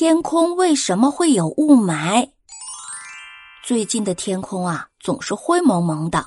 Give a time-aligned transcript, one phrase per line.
[0.00, 2.30] 天空为什么会有雾霾？
[3.62, 6.26] 最近的天空啊，总是灰蒙蒙的。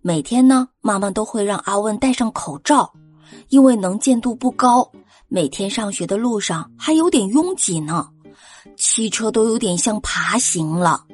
[0.00, 2.94] 每天呢，妈妈都会让阿问戴上口罩，
[3.50, 4.90] 因为能见度不高。
[5.28, 8.08] 每天上学的路上还有点拥挤呢，
[8.78, 11.04] 汽车都有点像爬行了。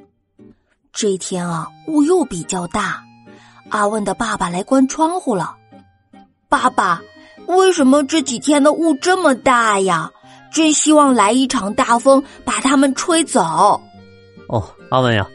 [0.92, 3.02] 这一天啊，雾又比较大。
[3.70, 5.56] 阿问的爸爸来关窗户了。
[6.48, 7.02] 爸爸，
[7.48, 10.12] 为什么这几天的雾这么大呀？
[10.50, 13.40] 真希望来一场大风，把它们吹走。
[14.48, 15.26] 哦，阿文呀，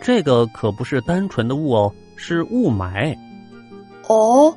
[0.00, 3.16] 这个可不是单纯的雾哦，是雾霾。
[4.06, 4.56] 哦，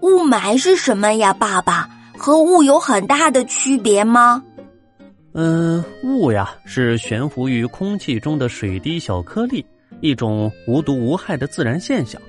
[0.00, 1.88] 雾霾是什么呀，爸爸？
[2.18, 4.42] 和雾有很大的区别吗？
[5.34, 9.64] 嗯，雾呀是悬浮于空气中的水滴小颗粒，
[10.00, 12.20] 一种无毒无害的自然现象；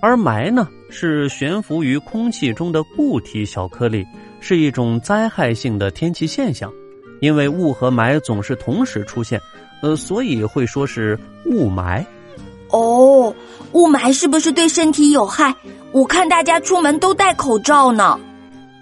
[0.00, 4.06] 而霾呢是悬浮于空气中的固体小颗粒。
[4.40, 6.72] 是一种灾害性的天气现象，
[7.20, 9.40] 因为雾和霾总是同时出现，
[9.82, 12.04] 呃，所以会说是雾霾。
[12.70, 13.34] 哦，
[13.72, 15.54] 雾霾是不是对身体有害？
[15.92, 18.18] 我看大家出门都戴口罩呢。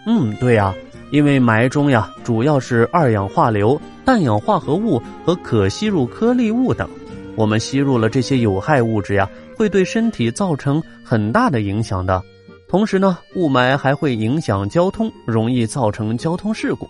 [0.06, 0.74] 嗯，对呀，
[1.12, 6.88] 因为霾中呀主要是二氧化硫、氮氧化合物和可吸入颗粒物等，
[7.36, 12.20] 我们吸入了这些有害物质呀，会对身体造成很大的影响的。
[12.68, 16.88] 同时呢，雾霾还会影响交通，容易造成交通事故。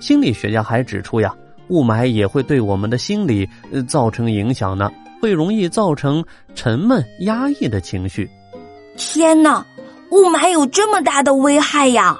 [0.00, 1.34] 心理学家还指出呀，
[1.68, 3.48] 雾霾也会对我们的心理
[3.86, 8.28] 造成影响呢，会容易造成沉闷、压抑的情绪。
[8.96, 9.64] 天哪，
[10.10, 12.18] 雾霾有这么大的危害呀！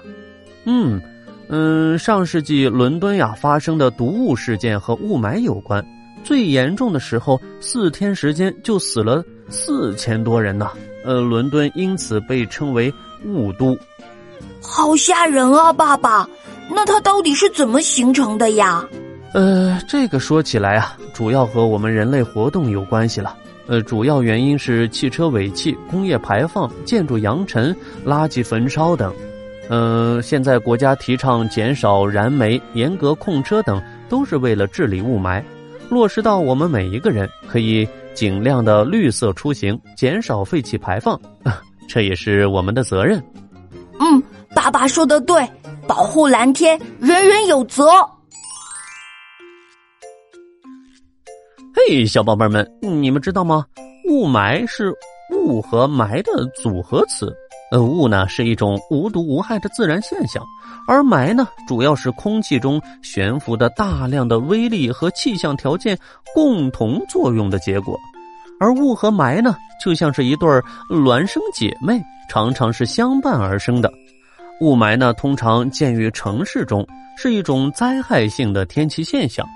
[0.64, 1.00] 嗯
[1.48, 5.84] 嗯，上世纪伦敦呀发生的毒雾事件和雾霾有关，
[6.22, 10.70] 最严重的时候，四天时间就死了四千多人呢。
[11.04, 12.92] 呃，伦敦因此被称为
[13.24, 13.74] 雾都，
[14.60, 15.72] 好吓人啊！
[15.72, 16.28] 爸爸，
[16.70, 18.86] 那它到底是怎么形成的呀？
[19.32, 23.36] 呃，这个说起来啊，主要和我们人类活动有关系了。
[23.66, 27.74] 呃，主要原因是汽车尾气、工业排放、建筑扬尘、
[28.06, 29.12] 垃圾焚烧等。
[29.68, 35.42] 嗯，现在国家提倡减少燃煤、严格控车等，都是为了治理雾霾，
[35.90, 37.88] 落实到我们每一个人可以。
[38.14, 41.16] 尽量的绿色出行，减少废气排放，
[41.88, 43.22] 这也是我们的责任。
[44.00, 44.20] 嗯，
[44.56, 45.48] 爸爸说的对，
[45.88, 47.88] 保护蓝天，人人有责。
[51.74, 53.64] 嘿，小宝贝们，你们知道吗？
[54.06, 54.94] 雾霾是
[55.32, 57.34] 雾和霾的组合词。
[57.70, 60.44] 呃，雾呢是一种无毒无害的自然现象，
[60.86, 65.98] 而霾呢主要是空气中悬浮的大量的微粒和气象条件
[66.34, 67.98] 共同作用的结果。
[68.60, 70.46] 而雾和霾呢，就像是一对
[70.90, 73.90] 孪生姐妹，常常是相伴而生的。
[74.60, 76.84] 雾霾呢，通常见于城市中，
[77.16, 79.46] 是一种灾害性的天气现象。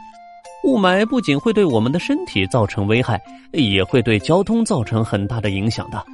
[0.65, 3.21] 雾霾不仅会对我们的身体造成危害，
[3.51, 6.05] 也会对交通造成很大的影响的。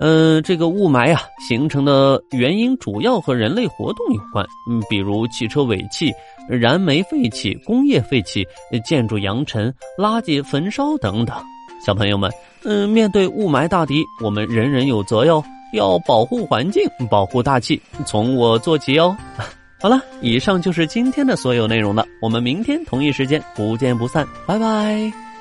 [0.00, 6.12] 嗯，这个雾霾呀形成的原因主要和人类活动有关，嗯，比如汽车尾气、
[6.48, 8.46] 燃煤废气、工业废气、
[8.84, 11.36] 建筑扬尘、垃圾焚烧等等。
[11.84, 12.30] 小朋友们，
[12.64, 15.42] 嗯，面对雾霾大敌，我们人人有责哟，
[15.74, 19.16] 要保护环境，保护大气，从我做起哦。
[19.80, 25.33] 好了，以上就是今天的所有内容了，我们明天同一时间不见不散，拜拜。